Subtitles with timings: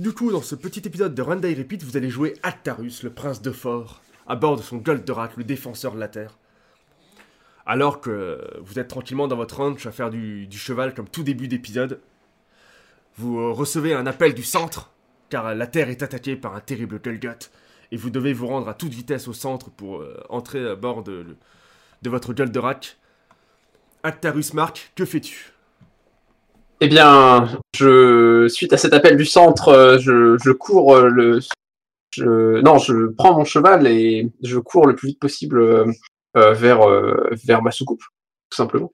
[0.00, 3.42] Du coup, dans ce petit épisode de Run Repeat, vous allez jouer Actarus, le prince
[3.42, 6.38] de Fort, à bord de son Goldorak, le défenseur de la Terre.
[7.66, 11.22] Alors que vous êtes tranquillement dans votre ranch à faire du, du cheval comme tout
[11.22, 12.00] début d'épisode,
[13.18, 14.90] vous euh, recevez un appel du centre,
[15.28, 17.50] car la Terre est attaquée par un terrible Golgoth,
[17.92, 21.02] et vous devez vous rendre à toute vitesse au centre pour euh, entrer à bord
[21.02, 21.36] de,
[22.00, 22.96] de votre Goldorak.
[24.02, 25.52] Actarus Mark, que fais-tu?
[26.80, 31.40] Eh bien, je, suite à cet appel du centre, euh, je, cours euh, le.
[32.12, 36.80] Je, non, je prends mon cheval et je cours le plus vite possible euh, vers,
[37.44, 38.02] vers ma soucoupe,
[38.50, 38.92] tout simplement.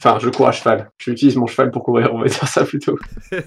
[0.00, 0.90] Enfin, je cours à cheval.
[0.98, 2.98] J'utilise mon cheval pour courir, on va dire ça plutôt.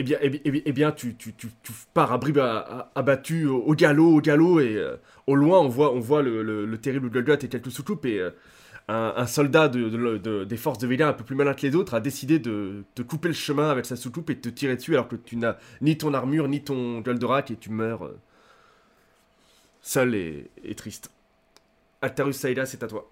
[0.00, 3.46] Eh bien, eh bien, eh bien, eh bien, tu, tu, tu, tu pars à abattu
[3.46, 4.80] au, galop, au galop, et
[5.26, 8.24] au loin, on voit, on voit le, le- le terrible Golgoth et quelques soucoupes, et
[8.88, 11.74] un, soldat de, de- de- des forces de Vega, un peu plus malin que les
[11.76, 14.76] autres, a décidé de te couper le chemin avec sa soucoupe et de te tirer
[14.76, 18.18] dessus, alors que tu n'as ni ton armure, ni ton Goldorak, et tu meurs euh,
[19.82, 21.10] seul et, et triste.
[22.02, 23.10] Altarus Saïda, c'est à toi.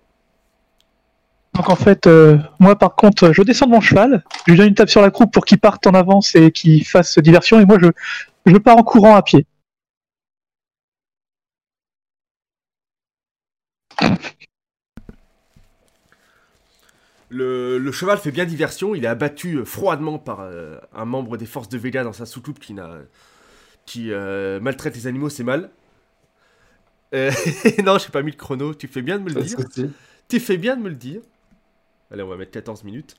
[1.54, 4.68] Donc en fait, euh, moi par contre, je descends de mon cheval, je lui donne
[4.68, 7.64] une tape sur la croupe pour qu'il parte en avance et qu'il fasse diversion, et
[7.64, 7.88] moi je,
[8.44, 9.46] je pars en courant à pied.
[17.28, 21.36] Le, le cheval fait bien diversion, il est abattu euh, froidement par euh, un membre
[21.36, 22.76] des forces de Vega dans sa soucoupe qui,
[23.84, 25.70] qui euh, maltraite les animaux, c'est mal.
[27.14, 27.32] Euh,
[27.84, 29.58] non, j'ai pas mis le chrono, tu fais bien de me le dire.
[30.28, 31.20] Tu fais bien de me le dire.
[32.12, 33.16] Allez, on va mettre 14 minutes.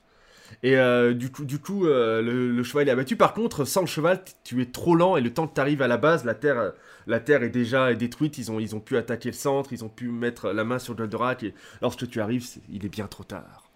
[0.62, 0.76] Et
[1.14, 3.16] du coup, du coup le, le cheval est abattu.
[3.16, 5.82] Par contre, sans le cheval, tu es trop lent et le temps que tu arrives
[5.82, 6.72] à la base, la terre,
[7.06, 8.38] la terre est déjà détruite.
[8.38, 10.94] Ils ont, ils ont pu attaquer le centre, ils ont pu mettre la main sur
[10.94, 11.42] Goldorak.
[11.42, 13.67] Et lorsque tu arrives, il est bien trop tard.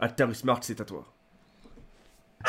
[0.00, 1.04] Altarus Mark, c'est à toi.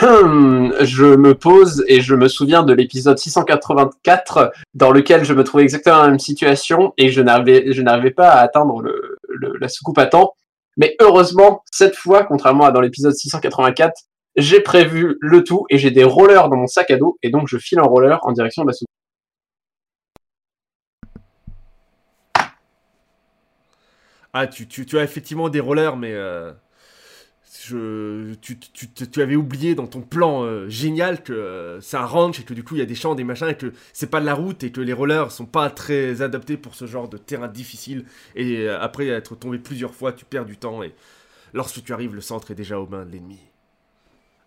[0.02, 5.44] Hum, je me pose et je me souviens de l'épisode 684 dans lequel je me
[5.44, 9.17] trouvais exactement dans la même situation et je n'arrivais, je n'arrivais pas à atteindre le,
[9.28, 10.34] le- la soucoupe à temps.
[10.78, 14.04] Mais heureusement, cette fois, contrairement à dans l'épisode 684,
[14.38, 17.50] j'ai prévu le tout et j'ai des rollers dans mon sac à dos et donc
[17.50, 18.88] je file en roller en direction de la soucoupe.
[24.34, 26.54] Ah, tu, tu, tu as effectivement des rollers, mais euh,
[27.61, 32.76] tu, avais oublié dans ton plan euh, génial que euh, c'est et que du coup
[32.76, 34.72] il y a des champs, des machins, et que c'est pas de la route et
[34.72, 38.05] que les rollers sont pas très adaptés pour ce genre de terrain difficile.
[38.36, 40.94] Et euh, après être tombé plusieurs fois, tu perds du temps et
[41.54, 43.39] lorsque tu arrives, le centre est déjà aux mains de l'ennemi.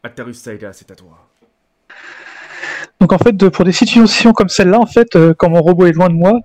[0.02, 1.28] Actarus Saïda, c'est à toi.
[3.00, 5.92] Donc en fait, pour des situations comme celle-là, en fait, euh, quand mon robot est
[5.92, 6.40] loin de moi,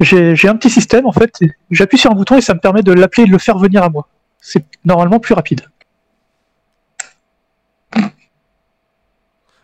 [0.00, 1.38] j'ai un petit système, en fait,
[1.70, 3.82] j'appuie sur un bouton et ça me permet de l'appeler et de le faire venir
[3.82, 4.08] à moi.
[4.44, 5.62] C'est normalement plus rapide.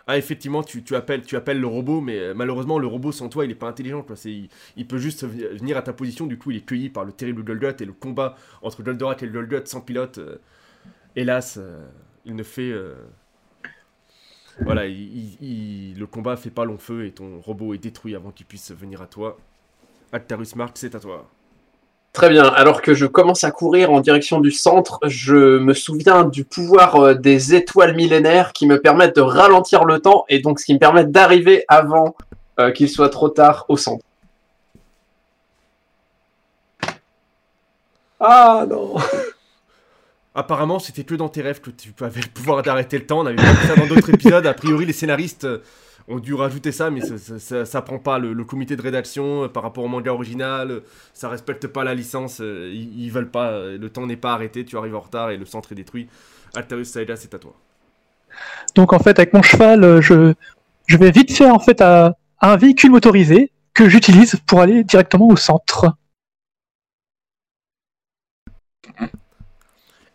[0.07, 3.29] Ah, effectivement, tu, tu appelles, tu appelles le robot, mais euh, malheureusement, le robot sans
[3.29, 4.03] toi, il est pas intelligent.
[4.03, 4.17] Quoi.
[4.25, 7.13] Il, il peut juste venir à ta position, du coup, il est cueilli par le
[7.13, 10.19] terrible Golgoth et le combat entre Goldorak et le Golgoth sans pilote.
[10.19, 10.37] euh,
[11.17, 11.87] hélas, euh,
[12.27, 12.73] il ne fait.
[14.63, 14.99] Voilà, il,
[15.41, 18.47] il- il- le combat fait pas long feu et ton robot est détruit avant qu'il
[18.47, 19.39] puisse venir à toi.
[20.13, 21.31] Actarus Mark, c'est à toi.
[22.13, 22.45] Très bien.
[22.45, 26.97] Alors que je commence à courir en direction du centre, je me souviens du pouvoir
[26.97, 30.75] euh, des étoiles millénaires qui me permettent de ralentir le temps et donc ce qui
[30.75, 32.17] me permet d'arriver avant
[32.59, 34.05] euh, qu'il soit trop tard au centre.
[38.19, 38.97] Ah non
[40.35, 43.21] Apparemment, c'était que dans tes rêves que tu avais le pouvoir d'arrêter le temps.
[43.21, 44.47] On avait vu ça dans d'autres épisodes.
[44.47, 45.59] A priori, les scénaristes euh,
[46.11, 48.83] ont dû rajouter ça, mais ça, ça, ça- ça prend pas le, le comité de
[48.83, 50.71] rédaction euh, par rapport au manga original.
[50.71, 50.81] euh,
[51.15, 52.41] Ça respecte pas la licence.
[52.41, 53.53] euh, Ils, ils veulent pas.
[53.67, 54.65] Le temps n'est pas arrêté.
[54.65, 56.09] Tu arrives en retard et le centre est détruit.
[56.55, 57.55] Altarus Saïda, c'est à toi.
[58.75, 60.35] Donc en fait, avec mon cheval, je,
[60.87, 64.85] je vais vite faire en fait à, à un véhicule motorisé que j'utilise pour aller
[64.85, 65.95] directement au centre.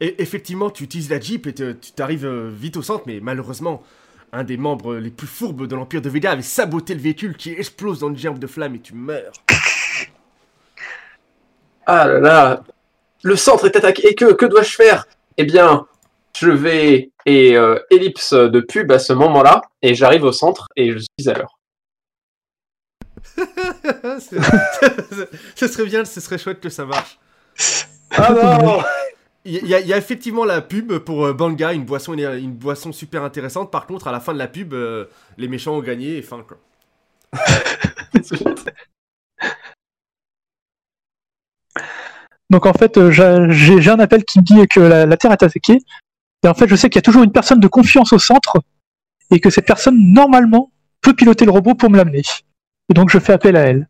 [0.02, 3.82] Et effectivement, tu utilises la Jeep et tu t'arrives euh, vite au centre, mais malheureusement,
[4.32, 7.52] un des membres les plus fourbes de l'Empire de Vega avait saboté le véhicule qui
[7.52, 9.34] explose dans une gerbe de flamme et tu meurs.
[11.86, 12.64] Ah là là
[13.24, 15.06] Le centre est attaqué et que, que dois-je faire?
[15.38, 15.86] Eh bien,
[16.38, 20.92] je vais et euh, ellipse de pub à ce moment-là et j'arrive au centre et
[20.92, 21.60] je suis à l'heure.
[25.56, 27.20] Ce serait bien, ce serait chouette que ça marche.
[28.12, 28.84] Ah non
[29.46, 32.54] Il y, a- il y a effectivement la pub pour euh, Banga, une boisson, une
[32.54, 33.72] boisson super intéressante.
[33.72, 35.06] Par contre, à la fin de la pub, euh,
[35.38, 36.58] les méchants ont gagné et fin quoi.
[42.50, 43.12] Donc en fait, euh,
[43.52, 45.80] j'ai un appel qui me dit que la, la Terre est attaquée.
[46.44, 48.58] Et en fait, je sais qu'il y a toujours une personne de confiance au centre
[49.32, 50.72] et que cette personne, normalement,
[51.02, 52.22] peut piloter le robot pour me l'amener.
[52.90, 53.88] Et donc, je fais appel à elle.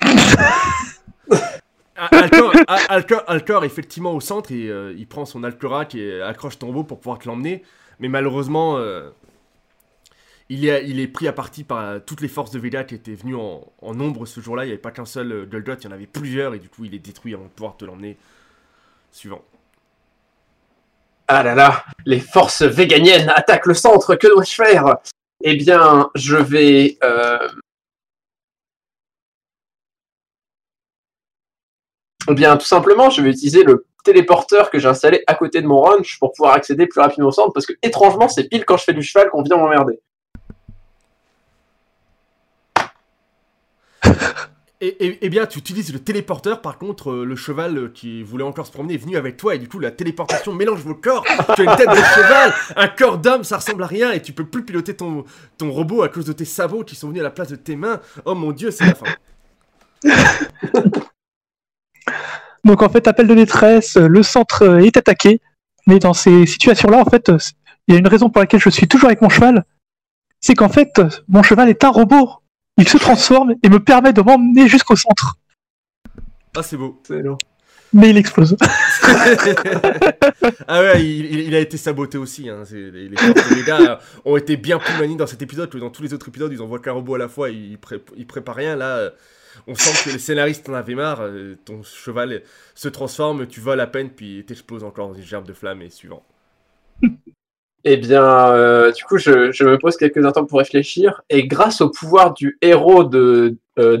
[1.96, 2.52] Alcor,
[2.88, 6.84] Alcor, Alcor, effectivement, au centre, et, euh, il prend son Alcorac et accroche ton robot
[6.84, 7.62] pour pouvoir te l'emmener.
[8.00, 9.10] Mais malheureusement, euh,
[10.48, 13.14] il, est, est pris à partie par euh, toutes les forces de Vega qui étaient
[13.14, 14.64] venues en, nombre ce jour-là.
[14.64, 16.68] Il n'y avait pas qu'un seul euh, Goldot, il y en avait plusieurs, et du
[16.68, 18.16] coup, il est détruit avant de pouvoir te l'emmener.
[19.10, 19.42] Suivant.
[21.28, 24.96] Ah là là, les forces véganiennes attaquent le centre, que dois-je faire?
[25.42, 26.98] Eh bien, je vais...
[32.28, 35.66] Eh bien, tout simplement, je vais utiliser le téléporteur que j'ai installé à côté de
[35.66, 38.76] mon ranch pour pouvoir accéder plus rapidement au centre, parce que étrangement, c'est pile quand
[38.76, 39.98] je fais du cheval qu'on vient m'emmerder.
[44.80, 48.22] Et, et- eh bien, tu utilises le téléporteur, par contre, euh, le cheval euh, qui
[48.22, 50.94] voulait encore se promener est venu avec toi, et du coup, la téléportation mélange vos
[50.94, 51.24] corps.
[51.54, 54.32] Tu as une tête de cheval, un corps d'homme, ça ressemble à rien, et tu
[54.32, 55.24] peux plus piloter ton,
[55.56, 57.76] ton robot à cause de tes sabots qui sont venus à la place de tes
[57.76, 58.00] mains.
[58.26, 59.06] Oh mon dieu, c'est la fin.
[62.64, 65.40] Donc en fait, appel de détresse, euh, le centre euh, est attaqué,
[65.86, 67.38] mais dans ces situations-là, en fait, euh,
[67.88, 69.64] il y a une raison pour laquelle je suis toujours avec mon cheval,
[70.40, 72.30] c'est qu'en fait, mon cheval est un robot.
[72.78, 75.36] Il se transforme et me permet de m'emmener jusqu'au centre,
[76.56, 77.00] Ah, c'est beau.
[77.06, 77.38] C'est long.
[77.92, 78.56] mais il explose.
[80.66, 82.48] ah ouais, il, a été saboté aussi.
[82.48, 82.64] Hein.
[82.72, 83.10] Les,
[83.68, 86.52] euh, ont été bien plus manies dans cet épisode que dans tous les autres épisodes.
[86.52, 88.74] Ils envoient qu'un robot à la fois, ils, pré- ils préparent rien.
[88.74, 89.10] Là, euh,
[89.66, 91.22] on sent que les scénaristes en avaient marre.
[91.22, 92.42] euh, Ton cheval
[92.74, 95.90] se transforme, tu voles à peine, puis t'exploses encore dans une gerbe de flamme et
[95.90, 96.24] suivant.
[97.86, 101.90] Eh bien, euh, du coup, je, me pose quelques instants pour réfléchir, et grâce au
[101.90, 103.98] pouvoir du héros de euh,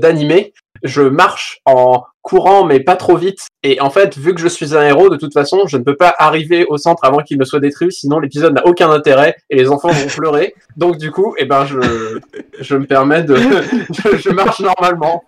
[0.84, 3.46] je marche en courant, mais pas trop vite.
[3.62, 5.96] Et en fait, vu que je suis un héros, de toute façon, je ne peux
[5.96, 9.56] pas arriver au centre avant qu'il ne soit détruit, sinon l'épisode n'a aucun intérêt et
[9.56, 10.54] les enfants vont pleurer.
[10.76, 12.18] Donc, du coup, eh ben, je,
[12.60, 13.36] je me permets de,
[13.94, 15.24] je, marche normalement.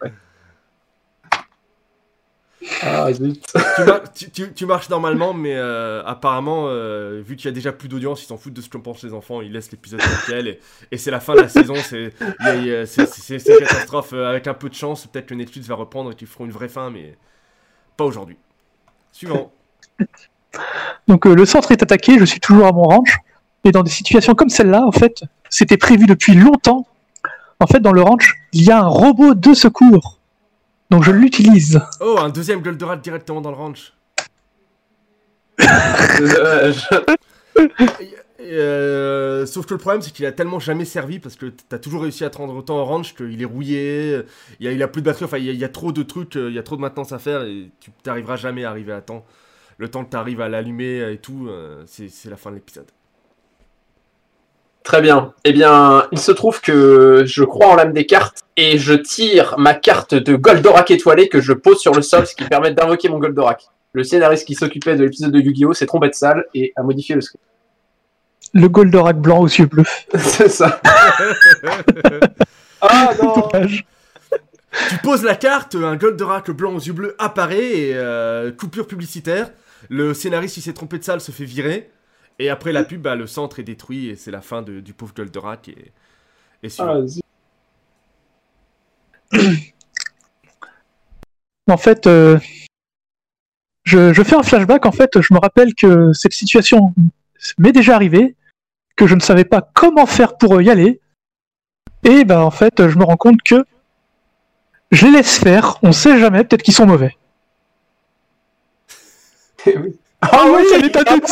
[2.83, 3.41] Ah, zut.
[3.77, 7.53] tu, mar- tu- tu- tu marches normalement, mais euh, apparemment, euh, vu qu'il y a
[7.53, 10.01] déjà plus d'audience, ils s'en foutent de ce que pensent les enfants, ils laissent l'épisode
[10.27, 10.61] tel et,
[10.91, 12.13] et c'est la fin de la saison, c'est
[13.49, 14.13] une catastrophe.
[14.13, 16.51] euh, avec un peu de chance, peut-être que Netflix va reprendre et qu'ils feront une
[16.53, 17.17] vraie fin, mais
[17.97, 18.37] pas aujourd'hui.
[19.13, 19.53] Suivant.
[21.09, 23.17] Donc euh, le centre est attaqué, je suis toujours à mon ranch,
[23.65, 26.87] et dans des situations comme celle-là, en fait, c'était prévu depuis longtemps.
[27.61, 30.16] En fait, dans le ranch, il y a un robot de secours.
[30.91, 31.81] Donc je l'utilise.
[32.01, 33.93] Oh, un deuxième Goldorak directement dans le ranch.
[36.21, 37.67] Euh, je-
[38.41, 42.03] euh, sauf que le problème, c'est qu'il a tellement jamais servi parce que t'as toujours
[42.03, 44.21] réussi à te rendre autant en ranch qu'il est rouillé,
[44.61, 45.93] il a, il a plus de batterie, enfin il y a, il y a trop
[45.93, 48.65] de trucs, euh, il y a trop de maintenance à faire et tu t'arriveras jamais
[48.65, 49.25] à arriver à temps.
[49.79, 51.51] Le temps que t'arrives à l'allumer et tout,
[51.87, 52.87] c'est c'est la fin de l'épisode.
[54.85, 55.35] Très bien.
[55.45, 59.55] Eh bien, il se trouve que je crois en l'âme des cartes et je tire
[59.59, 63.09] ma carte de Goldorak étoilé que je pose sur le sol, ce qui permet d'invoquer
[63.09, 63.67] mon Goldorak.
[63.93, 65.73] Le scénariste qui s'occupait de l'épisode de Yu-Gi-Oh!
[65.75, 67.43] s'est trompé de salle et a modifié le script.
[68.55, 69.85] Le Goldorak blanc aux yeux bleus.
[70.17, 70.81] C'est ça.
[72.81, 73.87] Ah non Dommage.
[74.91, 79.51] tu poses la carte, un Goldorak blanc aux yeux bleus apparaît et euh, coupure publicitaire.
[79.89, 81.91] Le scénariste, qui s'est trompé de salle, se fait virer.
[82.39, 84.93] Et après la pub, bah, le centre est détruit et c'est la fin de- du
[84.93, 85.69] pauvre Goldorak.
[85.69, 86.69] Et.
[86.79, 87.23] Ah, zut.
[91.69, 92.39] En fait, euh,
[93.85, 94.87] je, je fais un flashback.
[94.87, 96.95] En fait, je me rappelle que cette situation
[97.59, 98.37] m'est déjà arrivée,
[98.97, 101.01] que je ne savais pas comment faire pour y aller.
[102.05, 103.65] Et ben en fait, je me rends compte que
[104.93, 105.79] je les laisse faire.
[105.83, 106.45] On sait jamais.
[106.45, 107.17] Peut-être qu'ils sont mauvais.
[109.67, 109.97] oui.
[110.23, 111.23] Ah oui, ça l'état ah de.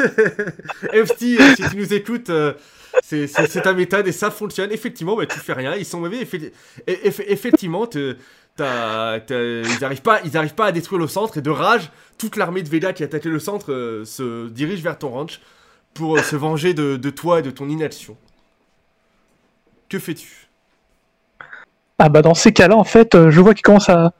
[1.04, 2.54] FT, euh, si tu nous écoutes, euh,
[3.10, 4.70] c'est ta méthode et ça fonctionne.
[4.70, 6.22] Effectivement, bah, tu fais rien, ils sont mauvais.
[6.22, 6.52] Effe-
[6.86, 8.16] eff- effectivement, ils
[8.58, 10.20] n'arrivent pas,
[10.56, 13.38] pas à détruire le centre et de rage, toute l'armée de Vega qui a le
[13.38, 15.40] centre euh, se dirige vers ton ranch
[15.94, 18.16] pour euh, se venger de, toi et de ton inaction.
[19.88, 20.48] Que fais-tu?
[21.98, 24.12] Ah bah dans ces cas-là, en fait, euh, je vois qu'ils commencent à,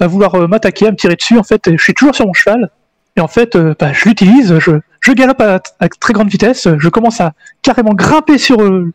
[0.00, 1.38] vouloir m'attaquer, à me tirer dessus.
[1.38, 2.70] En fait, je suis toujours sur mon cheval.
[3.16, 4.58] Et en fait, bah, je l'utilise,
[5.00, 8.92] je galope à, à très grande vitesse, je commence à carrément grimper sur euh,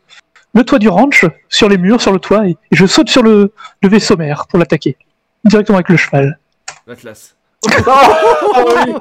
[0.54, 3.24] le toit du ranch, sur les murs, sur le toit, et, et je saute sur
[3.24, 4.98] le, le vaisseau mère pour l'attaquer.
[5.44, 6.40] Directement avec le cheval.
[6.88, 7.36] La classe.
[7.66, 8.94] Oh, oui.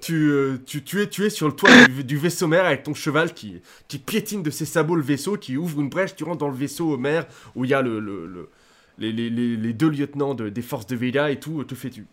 [0.00, 2.82] Tu, euh, tu, tu, es, tu es sur le toit du, du vaisseau mère avec
[2.84, 6.24] ton cheval qui, qui piétine de ses sabots le vaisseau, qui ouvre une brèche, tu
[6.24, 8.50] rentres dans le vaisseau mère où il y a le, le, le-
[8.98, 12.06] les, les, les, les deux lieutenants de- des forces de Vega et tout, que fais-tu?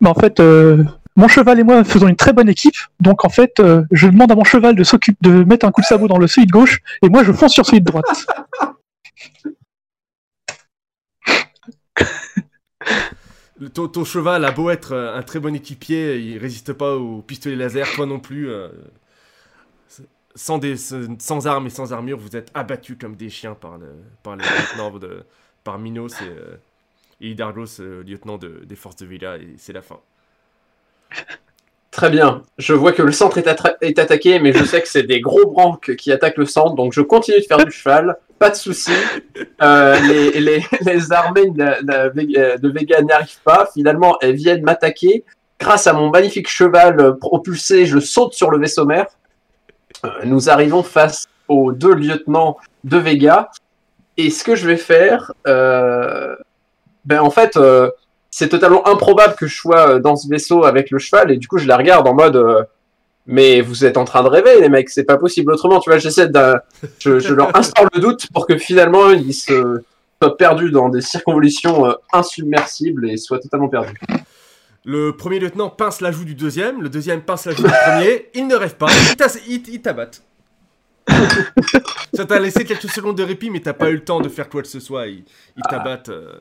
[0.00, 0.84] Bah, en fait, euh,
[1.18, 2.76] mon cheval et moi faisons une très bonne équipe.
[3.00, 5.82] Donc en fait, euh, je demande à mon cheval de s'occuper de mettre un coup
[5.82, 8.06] de sabot dans le celui de gauche et moi je fonce sur celui de droite.
[13.58, 16.96] Le- Ton, ton cheval a beau être euh, un très bon équipier, il résiste pas
[16.96, 18.48] aux pistolets laser, toi non plus.
[18.50, 18.68] euh,
[20.34, 23.88] sans, des, sans armes et sans armure, vous êtes abattus comme des chiens par, le,
[24.22, 25.24] par les lieutenants de,
[25.64, 26.56] par Minos et, euh,
[27.20, 30.00] et euh, lieutenant de- des forces de Villa, et c'est la fin.
[31.98, 32.42] Très bien.
[32.58, 35.96] Je vois que le centre est, attaqué, mais je sais que c'est des gros branques
[35.96, 38.16] qui attaquent le centre, donc je continue de faire du cheval.
[38.38, 38.92] Pas de souci.
[39.60, 43.68] Euh, les, armées de, Vega n'y arrivent pas.
[43.74, 45.24] Finalement, elles viennent m'attaquer.
[45.58, 49.06] Grâce à mon magnifique cheval propulsé, je saute sur le vaisseau mère.
[50.04, 53.50] Euh, nous arrivons face aux deux lieutenants de Vega.
[54.16, 56.36] Et ce que je vais faire, euh,
[57.04, 57.58] ben en fait,
[58.38, 61.48] c'est totalement improbable que je sois euh, dans ce vaisseau avec le cheval et du
[61.48, 62.62] coup je la regarde en mode euh,
[63.26, 65.98] mais vous êtes en train de rêver les mecs c'est pas possible autrement tu vois
[65.98, 66.54] j'essaie de
[67.00, 69.82] je, leur instaure le doute pour que finalement ils se
[70.22, 73.98] soient perdus dans des circonvolutions euh, insubmersibles et soient totalement perdus
[74.84, 78.28] Le premier lieutenant pince la joue du deuxième, le deuxième pince la joue du premier,
[78.34, 80.22] il ne rêve pas, il t'ass- il il t'abatte.
[82.14, 84.48] Ça t'a laissé quelques secondes de répit, mais t'as pas eu le temps de faire
[84.48, 85.24] quoi que ce soit, il,
[85.56, 86.08] il t'abatte.
[86.10, 86.38] euh.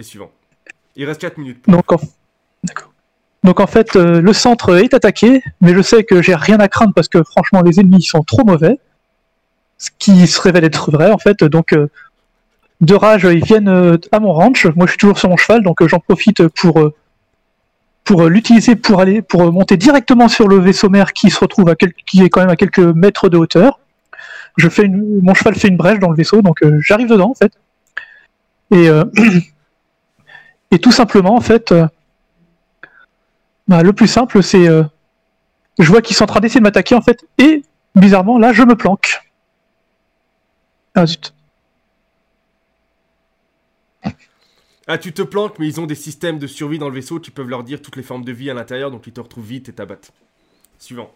[0.00, 0.30] Et suivant.
[0.96, 1.62] Il reste 4 minutes.
[1.68, 1.98] Donc en,
[2.64, 2.90] D'accord.
[3.44, 6.68] Donc en fait, euh, le centre est attaqué, mais je sais que j'ai rien à
[6.68, 8.80] craindre parce que franchement les ennemis sont trop mauvais,
[9.76, 11.44] ce qui se révèle être vrai en fait.
[11.44, 11.88] Donc euh,
[12.80, 14.64] de rage, ils viennent euh, à mon ranch.
[14.74, 16.94] Moi, je suis toujours sur mon cheval, donc euh, j'en profite pour euh,
[18.04, 21.38] pour euh, l'utiliser pour aller pour euh, monter directement sur le vaisseau mère qui se
[21.40, 23.80] retrouve à quel- qui est quand même à quelques mètres de hauteur.
[24.56, 27.32] Je fais une, mon cheval fait une brèche dans le vaisseau, donc euh, j'arrive dedans
[27.32, 27.52] en fait.
[28.70, 29.04] Et euh,
[30.70, 31.86] et tout simplement en fait, euh,
[33.68, 34.82] bah, le plus simple c'est euh,
[35.78, 37.62] je vois qu'ils sont en train d'essayer de m'attaquer en fait, et
[37.94, 39.20] bizarrement là je me planque.
[40.94, 41.32] Ah zut.
[44.92, 47.30] Ah, tu te planques, mais ils ont des systèmes de survie dans le vaisseau qui
[47.30, 49.68] peuvent leur dire toutes les formes de vie à l'intérieur, donc ils te retrouvent vite
[49.68, 50.10] et t'abattent.
[50.80, 51.12] Suivant.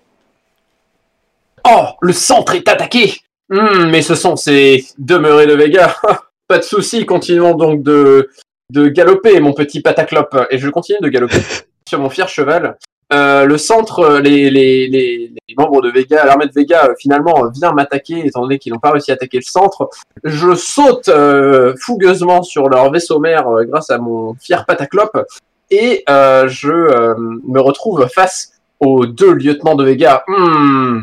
[1.67, 3.17] Oh, le centre est attaqué
[3.51, 5.95] Hmm, Mais ce sont ces demeurés de Vega.
[6.49, 8.31] Pas de souci, continuons donc de,
[8.71, 10.47] de galoper, mon petit pataclope.
[10.51, 11.39] Et je continue de galoper
[11.89, 12.77] sur mon fier cheval.
[13.13, 16.95] Euh, le centre, euh, les, les, les, les membres de Vega, l'armée de Vega, euh,
[16.99, 19.91] finalement, euh, vient m'attaquer, étant donné qu'ils n'ont pas réussi à attaquer le centre.
[20.25, 25.27] Je saute euh, fougueusement sur leur vaisseau mère grâce à mon fier pataclope.
[25.71, 30.25] Et euh, je euh, me retrouve face aux deux lieutenants de Vega.
[30.27, 31.03] Hmm,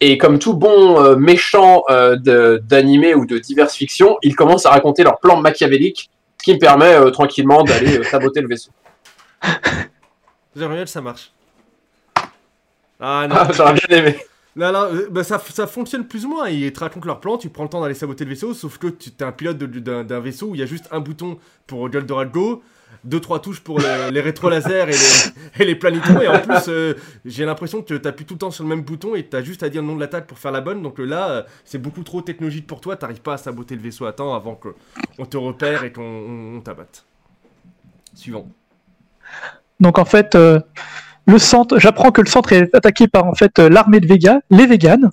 [0.00, 2.16] et comme tout bon euh, méchant euh,
[2.58, 6.10] d'animé ou de diverses fictions, ils commencent à raconter leur plan machiavélique,
[6.42, 8.72] ce qui me permet euh, tranquillement d'aller euh, saboter le vaisseau.
[10.56, 11.30] J'aimerais bien que ça marche.
[12.98, 13.36] Ah non.
[13.38, 14.16] Ah, J'aurais bien aimé.
[14.56, 16.48] Là, là, euh, bah, ça, ça fonctionne plus ou moins.
[16.48, 18.88] Ils te racontent leur plan, tu prends le temps d'aller saboter le vaisseau, sauf que
[18.88, 22.32] tu es un pilote d'un vaisseau où il y a juste un bouton pour Goldorak
[22.32, 22.64] Go,
[23.04, 24.86] deux trois touches pour le- les rétro-lasers
[25.58, 25.78] et les, et
[26.22, 26.94] et en plus, euh,
[27.24, 29.42] j'ai l'impression que tu appuies tout le temps sur le même bouton et tu as
[29.42, 30.82] juste à dire le nom de l'attaque pour faire la bonne.
[30.82, 33.82] Donc euh, là, euh, c'est beaucoup trop technologique pour toi, t'arrives pas à saboter le
[33.82, 37.04] vaisseau à temps avant qu'on te repère et qu'on on- on t'abatte.
[38.14, 38.46] Suivant.
[39.80, 44.00] Donc en fait, le centre, j'apprends que le centre est attaqué par en fait l'armée
[44.00, 45.10] de Vega, les véganes.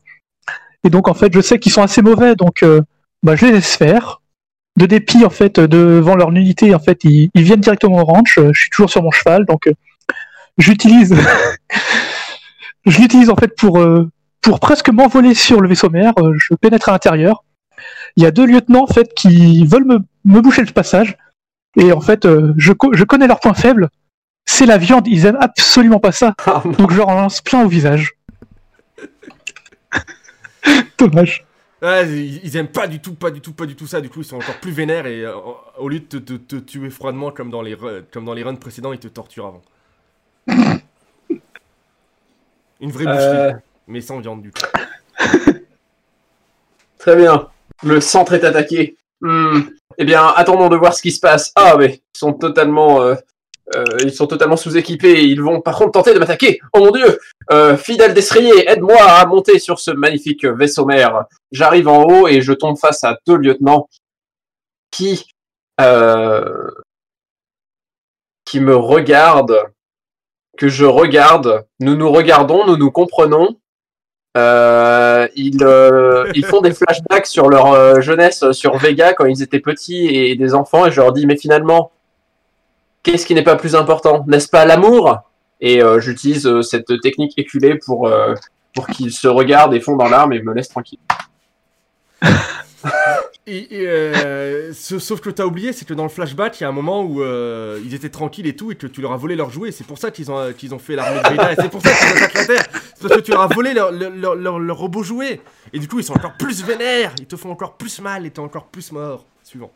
[0.84, 2.64] Et donc en fait, je sais qu'ils sont assez mauvais, donc
[3.24, 4.19] bah, je les laisse faire.
[4.80, 8.38] De dépit en fait, devant leur unité, en fait, ils, ils viennent directement au ranch.
[8.38, 9.74] euh, Je suis toujours sur mon cheval, donc euh,
[10.58, 11.16] j'utilise,
[12.86, 14.10] je l'utilise en fait pour euh,
[14.42, 16.14] pour presque m'envoler sur le vaisseau mère.
[16.38, 17.44] Je pénètre à l'intérieur.
[18.16, 21.18] Il y a deux lieutenants en fait qui veulent me, me boucher le passage.
[21.78, 22.26] Et en fait,
[22.58, 23.90] je, co- je connais leurs points faibles
[24.52, 26.34] c'est la viande, ils aiment absolument pas ça.
[26.48, 26.64] Ah.
[26.80, 28.14] Donc je leur en lance plein au visage.
[30.98, 31.46] Dommage.
[31.82, 34.02] Ouais, ils, ils aiment pas du tout, pas du tout, pas du tout ça.
[34.02, 35.34] Du coup, ils sont encore plus vénères et euh,
[35.78, 37.78] au lieu de te, te- te tuer froidement comme dans les
[38.12, 39.62] comme dans les runs précédents, ils te torturent avant.
[42.82, 43.54] Une vraie boucherie, Euh,
[43.88, 44.62] mais sans viande du coup.
[46.98, 47.48] très bien.
[47.84, 48.98] Le centre est attaqué.
[49.22, 49.62] Hmm.
[49.98, 51.52] Eh bien, attendons de voir ce qui se passe.
[51.56, 53.16] Ah, mais ils sont totalement, euh,
[54.02, 55.24] ils sont totalement sous-équipés.
[55.24, 56.60] Ils vont par contre tenter de m'attaquer.
[56.74, 57.20] Oh mon dieu
[57.52, 61.26] euh, Fidèle d'Estrier, aide-moi à monter sur ce magnifique vaisseau mère.
[61.52, 63.90] J'arrive en haut et je tombe face à deux lieutenants
[64.92, 65.26] qui,
[65.82, 66.70] euh,
[68.46, 69.64] qui me regardent,
[70.58, 71.66] que je regarde.
[71.80, 73.58] Nous nous regardons, nous nous comprenons.
[74.38, 79.42] Euh, ils, euh, font des flashbacks sur leur euh, jeunesse euh, sur Vega quand ils
[79.42, 81.92] étaient petits et des enfants et je leur dis mais finalement
[83.04, 85.18] qu'est-ce qui n'est pas plus important N'est-ce pas l'amour?
[85.62, 88.34] Et euh, j'utilise euh, cette technique éculée pour, euh,
[88.74, 91.00] pour qu'ils se regardent et font dans l'arme et me laissent tranquille.
[93.52, 96.72] Et, euh, sauf que t'as oublié, c'est que dans le flashback, il y a un
[96.72, 99.72] moment où ils étaient tranquilles et tout, et que tu leur as volé leurs jouets.
[99.72, 101.90] C'est pour ça qu'ils ont, qu'ils ont fait l'armée de Vader, et c'est pour ça
[101.92, 102.66] qu'ils attaquent la Terre.
[102.94, 105.42] C'est parce que tu leur as volé leur, leur, leur, leur- leur robot jouet.
[105.74, 108.30] Et du coup, ils sont encore plus vénères, ils te font encore plus mal, et
[108.30, 109.26] t'es encore plus mort.
[109.44, 109.72] Suivant.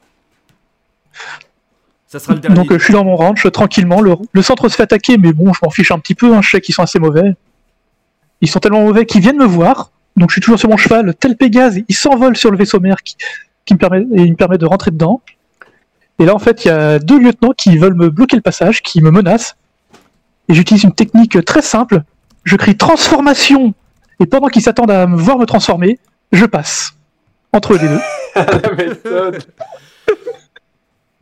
[2.14, 2.56] Ça sera le dernier.
[2.56, 4.00] Donc euh, je suis dans mon ranch, tranquillement.
[4.00, 6.32] Le, le centre se fait attaquer, mais bon, je m'en fiche un petit peu.
[6.32, 7.34] Hein, je sais qu'ils sont assez mauvais.
[8.40, 9.90] Ils sont tellement mauvais qu'ils viennent me voir.
[10.16, 12.98] Donc je suis toujours sur mon cheval, tel Pégase, il s'envole sur le vaisseau mère
[13.02, 13.16] qui,
[13.66, 15.22] qui me permet, et il me permet de rentrer dedans.
[16.20, 18.84] Et là, en fait, il y a deux lieutenants qui veulent me bloquer le passage,
[18.84, 19.56] qui me menacent.
[20.50, 22.04] Et j'utilise une technique très simple.
[22.44, 23.74] Je crie transformation.
[24.20, 25.98] Et pendant qu'ils s'attendent à me voir me transformer,
[26.32, 26.94] je passe.
[27.54, 28.00] Entre les deux.
[28.36, 29.44] La méthode.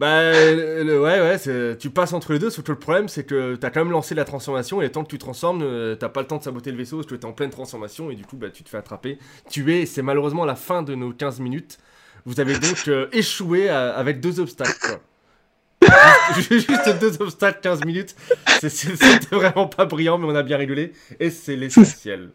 [0.02, 3.56] Bah, le- ouais, ouais, tu passes entre les deux, sauf que le problème, c'est que
[3.56, 6.22] t'as quand même lancé la transformation, et le temps que tu transformes, euh, t'as pas
[6.22, 8.36] le temps de saboter le vaisseau, parce que t'es en pleine transformation, et du coup,
[8.36, 11.78] bah, tu te fais attraper, tuer, et c'est malheureusement la fin de nos 15 minutes.
[12.26, 15.02] Vous avez donc euh, échoué à- avec deux obstacles, quoi.
[16.36, 18.16] Juste, juste deux obstacles, 15 minutes.
[18.60, 22.32] C'était vraiment pas brillant, mais on a bien rigolé, et c'est l'essentiel.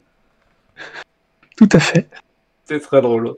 [1.57, 2.09] Tout à fait.
[2.65, 3.35] C'est très drôle.